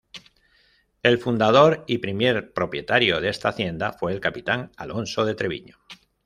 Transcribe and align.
El 1.03 1.19
fundador 1.19 1.83
y 1.85 1.99
primer 1.99 2.53
propietario 2.53 3.21
de 3.21 3.29
esta 3.29 3.49
hacienda 3.49 3.93
fue 3.93 4.11
el 4.13 4.19
Capitán 4.19 4.71
Alonso 4.75 5.25
de 5.25 5.35
Treviño. 5.35 5.77